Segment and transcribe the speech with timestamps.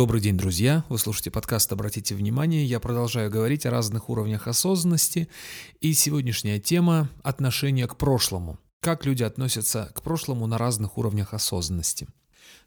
[0.00, 0.82] Добрый день, друзья!
[0.88, 2.64] Вы слушаете подкаст «Обратите внимание».
[2.64, 5.28] Я продолжаю говорить о разных уровнях осознанности.
[5.82, 8.58] И сегодняшняя тема– отношение к прошлому.
[8.80, 12.08] Как люди относятся к прошлому на разных уровнях осознанности.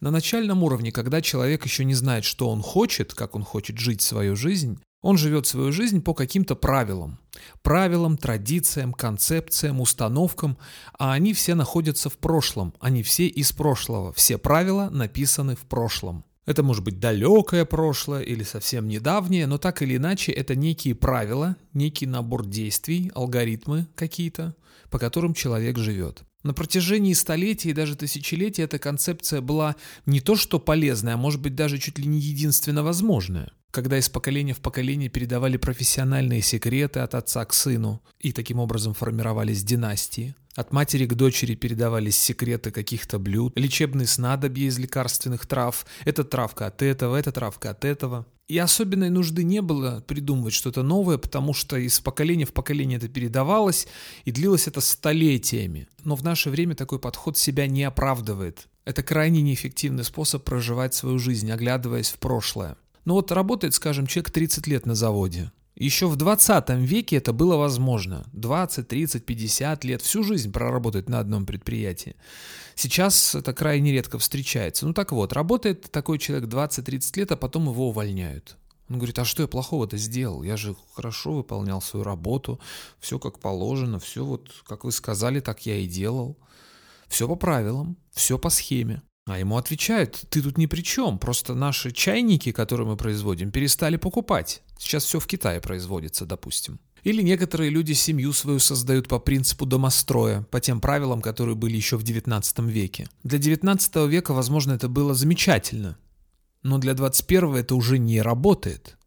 [0.00, 4.02] На начальном уровне, когда человек еще не знает, что он хочет, как он хочет жить
[4.02, 7.20] свою жизнь, он живет свою жизнь по каким-то правилам.
[7.62, 10.58] Правилам, традициям, концепциям, установкам,
[10.98, 14.12] а они все находятся в прошлом, они все из прошлого.
[14.14, 16.24] Все правила написаны в прошлом.
[16.46, 21.56] Это может быть далекое прошлое или совсем недавнее, но так или иначе это некие правила,
[21.74, 24.54] некий набор действий, алгоритмы какие-то,
[24.90, 26.22] по которым человек живет.
[26.42, 31.40] На протяжении столетий и даже тысячелетий эта концепция была не то что полезная, а может
[31.40, 37.00] быть даже чуть ли не единственно возможная когда из поколения в поколение передавали профессиональные секреты
[37.00, 40.34] от отца к сыну, и таким образом формировались династии.
[40.56, 46.66] От матери к дочери передавались секреты каких-то блюд, лечебные снадобья из лекарственных трав, эта травка
[46.66, 48.26] от этого, эта травка от этого.
[48.48, 53.08] И особенной нужды не было придумывать что-то новое, потому что из поколения в поколение это
[53.08, 53.86] передавалось,
[54.24, 55.86] и длилось это столетиями.
[56.02, 58.66] Но в наше время такой подход себя не оправдывает.
[58.84, 62.76] Это крайне неэффективный способ проживать свою жизнь, оглядываясь в прошлое.
[63.04, 65.50] Но вот работает, скажем, человек 30 лет на заводе.
[65.76, 68.26] Еще в 20 веке это было возможно.
[68.32, 72.16] 20, 30, 50 лет, всю жизнь проработать на одном предприятии.
[72.74, 74.86] Сейчас это крайне редко встречается.
[74.86, 78.58] Ну так вот, работает такой человек 20-30 лет, а потом его увольняют.
[78.90, 80.42] Он говорит, а что я плохого-то сделал?
[80.42, 82.60] Я же хорошо выполнял свою работу,
[82.98, 86.36] все как положено, все вот, как вы сказали, так я и делал.
[87.08, 89.00] Все по правилам, все по схеме.
[89.26, 93.96] А ему отвечают, ты тут ни при чем, просто наши чайники, которые мы производим, перестали
[93.96, 94.62] покупать.
[94.78, 96.80] Сейчас все в Китае производится, допустим.
[97.02, 101.96] Или некоторые люди семью свою создают по принципу домостроя, по тем правилам, которые были еще
[101.96, 103.08] в 19 веке.
[103.22, 105.96] Для 19 века, возможно, это было замечательно,
[106.62, 108.98] но для 21 это уже не работает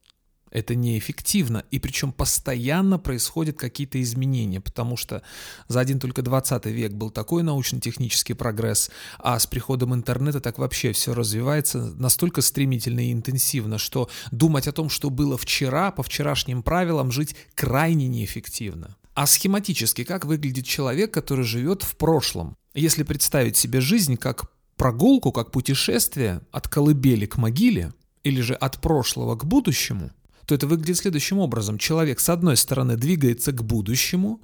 [0.53, 5.23] это неэффективно, и причем постоянно происходят какие-то изменения, потому что
[5.67, 10.93] за один только 20 век был такой научно-технический прогресс, а с приходом интернета так вообще
[10.93, 16.61] все развивается настолько стремительно и интенсивно, что думать о том, что было вчера, по вчерашним
[16.61, 18.95] правилам жить крайне неэффективно.
[19.15, 22.55] А схематически, как выглядит человек, который живет в прошлом?
[22.75, 27.91] Если представить себе жизнь как прогулку, как путешествие от колыбели к могиле,
[28.23, 30.11] или же от прошлого к будущему–
[30.45, 31.77] то это выглядит следующим образом.
[31.77, 34.41] Человек, с одной стороны, двигается к будущему,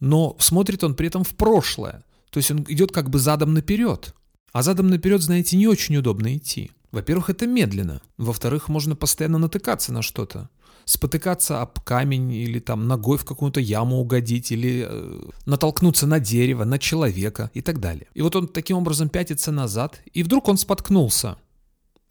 [0.00, 2.04] но смотрит он при этом в прошлое.
[2.30, 4.14] То есть он идет как бы задом наперед.
[4.52, 6.70] А задом наперед, знаете, не очень удобно идти.
[6.90, 8.00] Во-первых, это медленно.
[8.16, 10.48] Во-вторых, можно постоянно натыкаться на что-то.
[10.84, 16.64] Спотыкаться об камень или там ногой в какую-то яму угодить, или э, натолкнуться на дерево,
[16.64, 18.06] на человека и так далее.
[18.14, 21.36] И вот он таким образом пятится назад, и вдруг он споткнулся.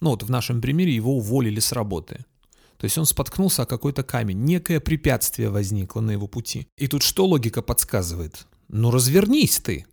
[0.02, 2.25] Ну вот в нашем примере его уволили с работы.
[2.78, 6.68] То есть он споткнулся о какой-то камень, некое препятствие возникло на его пути.
[6.78, 8.47] И тут что логика подсказывает?
[8.68, 9.86] Ну развернись ты.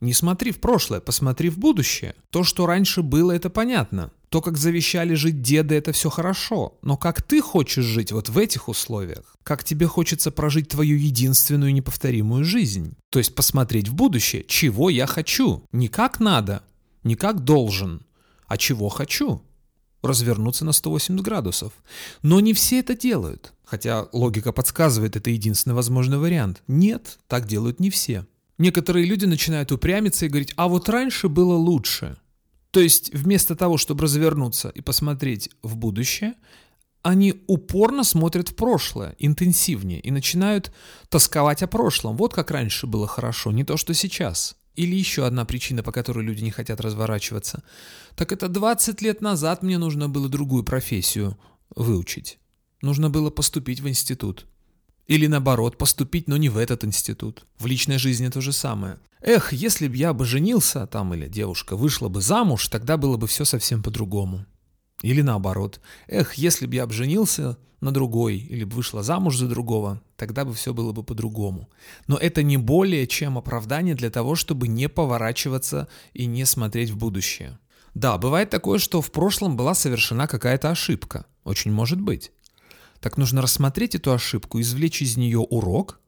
[0.00, 2.14] Не смотри в прошлое, посмотри в будущее.
[2.30, 4.12] То, что раньше было, это понятно.
[4.28, 6.78] То, как завещали жить деды, это все хорошо.
[6.82, 9.34] Но как ты хочешь жить вот в этих условиях?
[9.42, 12.94] Как тебе хочется прожить твою единственную неповторимую жизнь?
[13.10, 15.64] То есть посмотреть в будущее, чего я хочу.
[15.72, 16.62] Не как надо,
[17.02, 18.02] не как должен,
[18.46, 19.42] а чего хочу
[20.02, 21.72] развернуться на 180 градусов.
[22.22, 23.52] Но не все это делают.
[23.64, 26.62] Хотя логика подсказывает, это единственный возможный вариант.
[26.68, 28.26] Нет, так делают не все.
[28.58, 32.16] Некоторые люди начинают упрямиться и говорить, а вот раньше было лучше.
[32.70, 36.34] То есть вместо того, чтобы развернуться и посмотреть в будущее,
[37.02, 40.72] они упорно смотрят в прошлое, интенсивнее, и начинают
[41.08, 42.16] тосковать о прошлом.
[42.16, 44.57] Вот как раньше было хорошо, не то, что сейчас.
[44.78, 47.64] Или еще одна причина, по которой люди не хотят разворачиваться.
[48.14, 51.36] Так это 20 лет назад мне нужно было другую профессию
[51.74, 52.38] выучить.
[52.80, 54.46] Нужно было поступить в институт.
[55.08, 57.44] Или наоборот, поступить, но не в этот институт.
[57.58, 59.00] В личной жизни то же самое.
[59.20, 63.26] Эх, если бы я бы женился, там, или девушка вышла бы замуж, тогда было бы
[63.26, 64.46] все совсем по-другому.
[65.02, 65.80] Или наоборот.
[66.08, 70.52] Эх, если бы я обженился на другой или бы вышла замуж за другого, тогда бы
[70.52, 71.68] все было бы по-другому.
[72.06, 76.96] Но это не более чем оправдание для того, чтобы не поворачиваться и не смотреть в
[76.96, 77.58] будущее.
[77.94, 81.26] Да, бывает такое, что в прошлом была совершена какая-то ошибка.
[81.44, 82.32] Очень может быть.
[83.00, 86.00] Так нужно рассмотреть эту ошибку, извлечь из нее урок,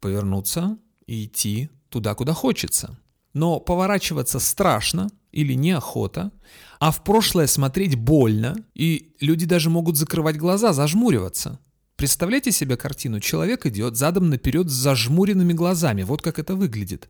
[0.00, 0.76] повернуться
[1.06, 2.98] и идти туда, куда хочется.
[3.32, 6.30] Но поворачиваться страшно или неохота,
[6.78, 11.58] а в прошлое смотреть больно, и люди даже могут закрывать глаза, зажмуриваться.
[11.96, 13.20] Представляете себе картину?
[13.20, 16.02] Человек идет задом наперед с зажмуренными глазами.
[16.02, 17.08] Вот как это выглядит.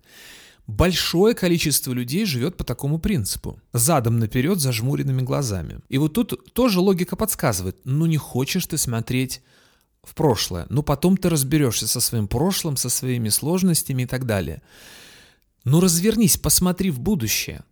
[0.66, 3.60] Большое количество людей живет по такому принципу.
[3.72, 5.80] Задом наперед, зажмуренными глазами.
[5.88, 7.76] И вот тут тоже логика подсказывает.
[7.84, 9.42] Ну не хочешь ты смотреть
[10.02, 10.66] в прошлое.
[10.70, 14.62] Ну потом ты разберешься со своим прошлым, со своими сложностями и так далее.
[15.64, 17.64] Ну развернись, посмотри в будущее.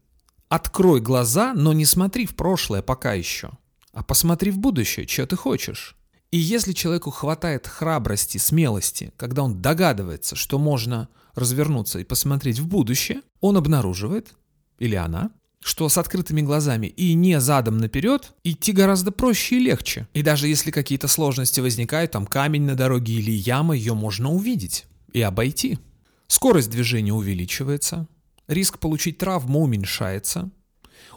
[0.53, 3.53] Открой глаза, но не смотри в прошлое пока еще.
[3.95, 5.97] А посмотри в будущее, что ты хочешь.
[6.31, 12.67] И если человеку хватает храбрости, смелости, когда он догадывается, что можно развернуться и посмотреть в
[12.67, 14.35] будущее, он обнаруживает,
[14.79, 20.07] или она, что с открытыми глазами и не задом наперед идти гораздо проще и легче.
[20.13, 24.85] И даже если какие-то сложности возникают, там камень на дороге или яма, ее можно увидеть
[25.15, 25.79] и обойти.
[26.27, 28.07] Скорость движения увеличивается,
[28.49, 30.51] риск получить травму уменьшается,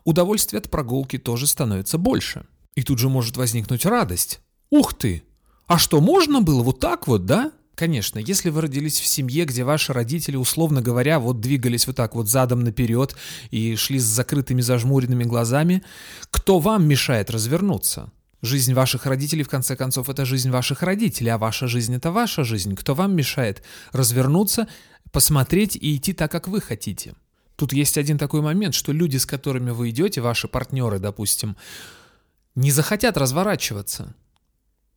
[0.03, 2.45] удовольствие от прогулки тоже становится больше.
[2.75, 4.41] И тут же может возникнуть радость.
[4.69, 5.23] Ух ты!
[5.67, 7.51] А что, можно было вот так вот, да?
[7.75, 12.15] Конечно, если вы родились в семье, где ваши родители, условно говоря, вот двигались вот так
[12.15, 13.15] вот задом наперед
[13.51, 15.83] и шли с закрытыми зажмуренными глазами,
[16.31, 18.11] кто вам мешает развернуться?
[18.41, 22.43] Жизнь ваших родителей, в конце концов, это жизнь ваших родителей, а ваша жизнь— это ваша
[22.43, 22.75] жизнь.
[22.75, 24.67] Кто вам мешает развернуться,
[25.11, 27.15] посмотреть и идти так, как вы хотите?
[27.55, 31.55] Тут есть один такой момент, что люди, с которыми вы идете, ваши партнеры, допустим,
[32.55, 34.13] не захотят разворачиваться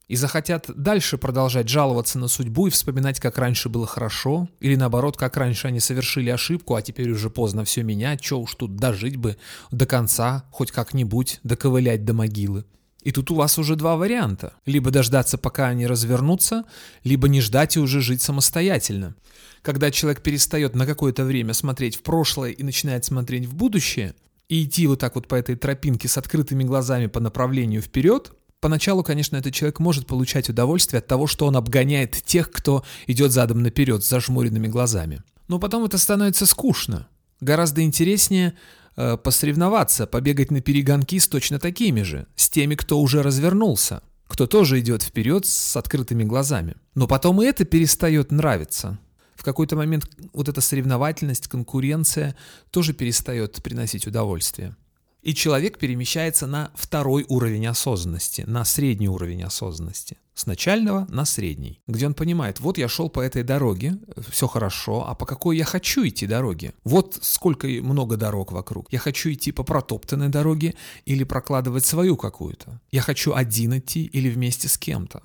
[0.09, 5.17] и захотят дальше продолжать жаловаться на судьбу и вспоминать, как раньше было хорошо, или наоборот,
[5.17, 9.17] как раньше они совершили ошибку, а теперь уже поздно все менять, что уж тут дожить
[9.17, 9.37] бы
[9.71, 12.65] до конца, хоть как-нибудь доковылять до могилы.
[13.03, 14.55] И тут у вас уже два варианта.
[14.67, 16.65] Либо дождаться, пока они развернутся,
[17.05, 19.15] либо не ждать и уже жить самостоятельно.
[19.62, 24.15] Когда человек перестает на какое-то время смотреть в прошлое и начинает смотреть в будущее,
[24.49, 29.05] и идти вот так вот по этой тропинке с открытыми глазами по направлению вперед, Поначалу,
[29.05, 33.62] конечно, этот человек может получать удовольствие от того, что он обгоняет тех, кто идет задом
[33.62, 35.23] наперед с зажмуренными глазами.
[35.47, 37.06] Но потом это становится скучно.
[37.41, 38.55] Гораздо интереснее
[38.99, 44.47] э, посоревноваться, побегать на перегонки с точно такими же, с теми, кто уже развернулся, кто
[44.47, 46.75] тоже идет вперед с открытыми глазами.
[46.95, 48.99] Но потом и это перестает нравиться.
[49.37, 52.35] В какой-то момент вот эта соревновательность, конкуренция
[52.71, 54.75] тоже перестает приносить удовольствие.
[55.23, 60.17] И человек перемещается на второй уровень осознанности, на средний уровень осознанности.
[60.35, 63.99] С начального на средний, где он понимает, вот я шел по этой дороге,
[64.31, 66.75] все хорошо, а по какой я хочу идти дороге?
[66.85, 68.87] Вот сколько много дорог вокруг.
[68.93, 70.76] Я хочу идти по протоптанной дороге
[71.06, 72.81] или прокладывать свою какую-то.
[72.93, 75.23] Я хочу один идти или вместе с кем-то.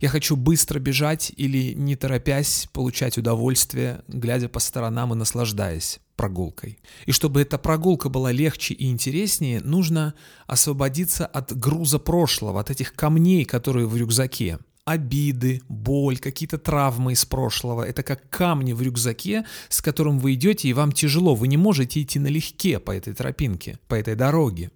[0.00, 6.80] Я хочу быстро бежать или, не торопясь, получать удовольствие, глядя по сторонам и наслаждаясь прогулкой.
[7.06, 10.14] И чтобы эта прогулка была легче и интереснее, нужно
[10.46, 14.58] освободиться от груза прошлого, от этих камней, которые в рюкзаке.
[14.84, 17.82] Обиды, боль, какие-то травмы из прошлого.
[17.84, 21.34] Это как камни в рюкзаке, с которым вы идете, и вам тяжело.
[21.34, 24.70] Вы не можете идти налегке по этой тропинке, по этой дороге.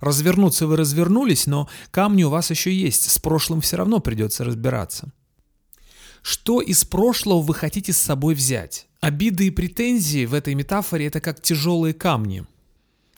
[0.00, 5.12] Развернуться вы развернулись, но камни у вас еще есть, с прошлым все равно придется разбираться.
[6.22, 8.89] Что из прошлого вы хотите с собой взять?
[9.00, 12.44] Обиды и претензии в этой метафоре это как тяжелые камни.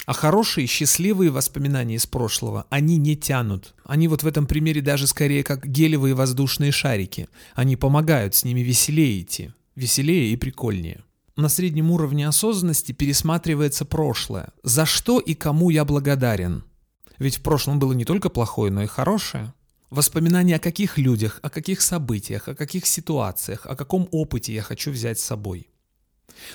[0.07, 3.75] А хорошие, счастливые воспоминания из прошлого, они не тянут.
[3.85, 7.29] Они вот в этом примере даже скорее как гелевые воздушные шарики.
[7.55, 9.51] Они помогают с ними веселее идти.
[9.75, 11.03] Веселее и прикольнее.
[11.35, 14.51] На среднем уровне осознанности пересматривается прошлое.
[14.63, 16.63] За что и кому я благодарен?
[17.19, 19.53] Ведь в прошлом было не только плохое, но и хорошее.
[19.91, 24.93] Воспоминания о каких людях, о каких событиях, о каких ситуациях, о каком опыте я хочу
[24.93, 25.72] взять с собой.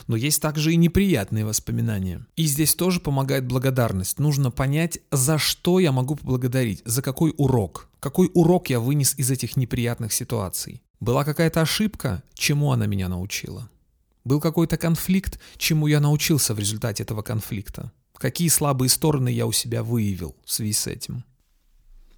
[0.08, 2.26] Но есть также и неприятные воспоминания.
[2.36, 4.20] И здесь тоже помогает благодарность.
[4.20, 7.90] Нужно понять, за что я могу поблагодарить, за какой урок.
[8.00, 10.82] Какой урок я вынес из этих неприятных ситуаций.
[11.00, 13.70] Была какая-то ошибка, чему она меня научила.
[14.24, 17.92] Был какой-то конфликт, чему я научился в результате этого конфликта.
[18.14, 21.24] Какие слабые стороны я у себя выявил в связи с этим.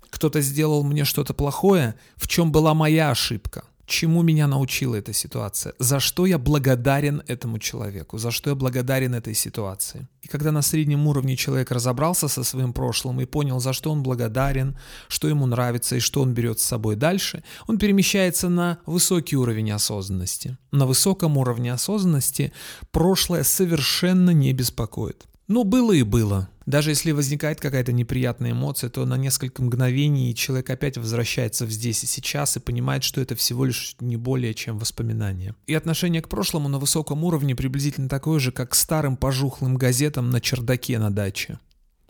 [0.09, 3.63] Кто-то сделал мне что-то плохое, в чем была моя ошибка.
[3.89, 5.73] Чему меня научила эта ситуация?
[5.79, 8.19] За что я благодарен этому человеку?
[8.19, 10.07] За что я благодарен этой ситуации?
[10.21, 14.03] И когда на среднем уровне человек разобрался со своим прошлым и понял, за что он
[14.03, 14.77] благодарен,
[15.07, 19.71] что ему нравится и что он берет с собой дальше, он перемещается на высокий уровень
[19.71, 20.59] осознанности.
[20.71, 22.53] На высоком уровне осознанности
[22.91, 25.28] прошлое совершенно не беспокоит.
[25.49, 26.47] Ну, было и было.
[26.67, 32.03] Даже если возникает какая-то неприятная эмоция, то на несколько мгновений человек опять возвращается в здесь
[32.03, 35.55] и сейчас и понимает, что это всего лишь не более чем воспоминание.
[35.65, 40.29] И отношение к прошлому на высоком уровне приблизительно такое же, как к старым пожухлым газетам
[40.29, 41.57] на чердаке на даче.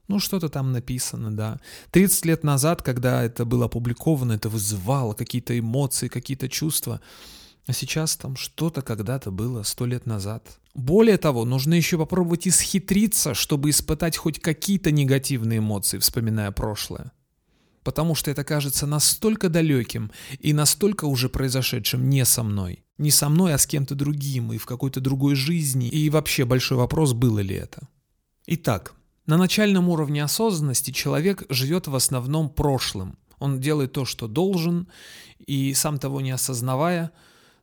[0.09, 1.61] Ну, что-то там написано, да.
[1.91, 6.99] 30 лет назад, когда это было опубликовано, это вызывало какие-то эмоции, какие-то чувства.
[7.69, 10.59] А сейчас там что-то когда-то было сто лет назад.
[10.73, 17.11] Более того, нужно еще попробовать исхитриться, чтобы испытать хоть какие-то негативные эмоции, вспоминая прошлое.
[17.83, 20.09] Потому что это кажется настолько далеким
[20.39, 22.83] и настолько уже произошедшим не со мной.
[22.97, 25.89] Не со мной, а с кем-то другим и в какой-то другой жизни.
[25.89, 27.87] И вообще большой вопрос, было ли это.
[28.47, 28.95] Итак,
[29.27, 33.19] на начальном уровне осознанности человек живет в основном прошлым.
[33.37, 34.87] Он делает то, что должен,
[35.45, 37.11] и сам того не осознавая,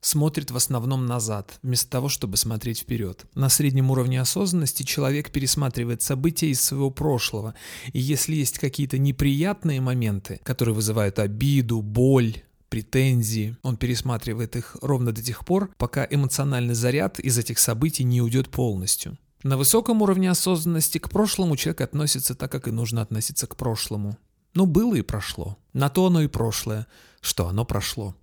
[0.06, 3.26] смотрит в основном назад, вместо того, чтобы смотреть вперед.
[3.34, 7.54] На среднем уровне осознанности человек пересматривает события из своего прошлого,
[7.92, 15.12] и если есть какие-то неприятные моменты, которые вызывают обиду, боль, претензии, он пересматривает их ровно
[15.12, 19.18] до тех пор, пока эмоциональный заряд из этих событий не уйдет полностью.
[19.42, 24.16] На высоком уровне осознанности к прошлому человек относится так, как и нужно относиться к прошлому.
[24.54, 25.58] Ну, было и прошло.
[25.72, 26.86] На то оно и прошлое,
[27.20, 28.14] что оно прошло.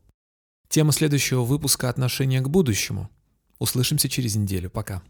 [0.73, 3.07] Тема следующего выпуска– отношение к будущему.
[3.59, 4.71] Услышимся через неделю.
[4.71, 5.03] Пока.